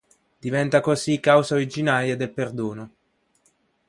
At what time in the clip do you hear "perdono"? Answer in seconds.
2.31-2.91